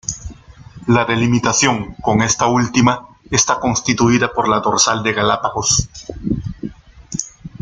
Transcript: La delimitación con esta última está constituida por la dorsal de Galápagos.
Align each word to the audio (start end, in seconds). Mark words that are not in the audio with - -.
La 0.87 1.05
delimitación 1.05 1.93
con 2.01 2.23
esta 2.23 2.47
última 2.47 3.07
está 3.29 3.59
constituida 3.59 4.33
por 4.33 4.49
la 4.49 4.59
dorsal 4.59 5.03
de 5.03 5.13
Galápagos. 5.13 5.87